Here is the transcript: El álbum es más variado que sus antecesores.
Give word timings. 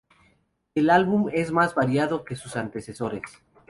El 0.73 0.89
álbum 0.89 1.29
es 1.31 1.51
más 1.51 1.75
variado 1.75 2.25
que 2.25 2.35
sus 2.35 2.55
antecesores. 2.55 3.21